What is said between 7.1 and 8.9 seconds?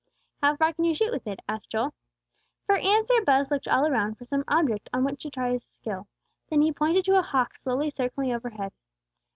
a hawk slowly circling overhead.